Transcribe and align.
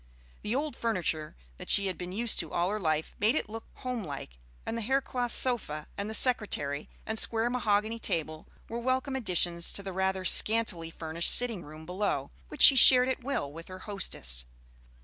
The 0.41 0.55
old 0.55 0.75
furniture 0.75 1.35
that 1.57 1.69
she 1.69 1.85
had 1.85 1.95
been 1.95 2.11
used 2.11 2.39
to 2.39 2.51
all 2.51 2.71
her 2.71 2.79
life 2.79 3.13
made 3.19 3.35
it 3.35 3.47
look 3.47 3.65
homelike, 3.75 4.39
and 4.65 4.75
the 4.75 4.81
hair 4.81 4.99
cloth 4.99 5.31
sofa 5.31 5.85
and 5.95 6.09
the 6.09 6.15
secretary 6.15 6.89
and 7.05 7.19
square 7.19 7.51
mahogany 7.51 7.99
table 7.99 8.47
were 8.67 8.79
welcome 8.79 9.15
additions 9.15 9.71
to 9.73 9.83
the 9.83 9.93
rather 9.93 10.25
scantily 10.25 10.89
furnished 10.89 11.29
sitting 11.29 11.61
room 11.63 11.85
below, 11.85 12.31
which 12.47 12.63
she 12.63 12.75
shared 12.75 13.09
at 13.09 13.23
will 13.23 13.51
with 13.53 13.67
her 13.67 13.77
hostess. 13.85 14.47